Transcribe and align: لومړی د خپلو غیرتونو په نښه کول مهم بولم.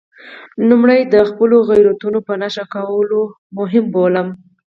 لومړی 0.69 0.99
د 1.13 1.15
خپلو 1.29 1.57
غیرتونو 1.69 2.19
په 2.27 2.33
نښه 2.41 2.65
کول 2.73 3.11
مهم 3.57 3.85
بولم. 3.93 4.27